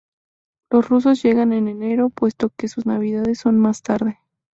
Los 0.71 0.89
rusos 0.89 1.21
llegan 1.21 1.53
en 1.53 1.67
enero, 1.67 2.09
puesto 2.09 2.49
que 2.57 2.67
sus 2.67 2.87
navidades 2.87 3.37
son 3.37 3.59
más 3.59 3.83
tarde. 3.83 4.17